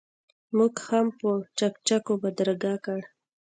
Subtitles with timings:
[0.57, 3.01] موږ هم په چکچکو بدرګه کړ.